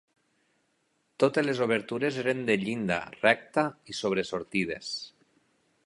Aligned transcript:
Totes 1.23 1.45
les 1.45 1.61
obertures 1.65 2.17
eren 2.23 2.41
de 2.49 2.57
llinda 2.63 2.99
recta 3.19 3.67
i 3.95 3.99
sobresortides. 4.01 4.95